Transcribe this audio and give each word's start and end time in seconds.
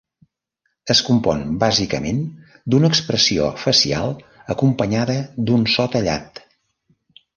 Es 0.93 1.01
compon 1.09 1.43
bàsicament 1.63 2.23
d'una 2.75 2.91
expressió 2.93 3.51
facial 3.65 4.15
acompanyada 4.55 5.19
d'un 5.51 5.69
so 5.75 5.87
tallat. 5.97 6.43